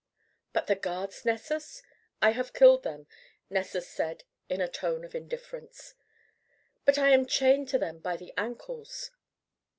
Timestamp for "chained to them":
7.27-7.99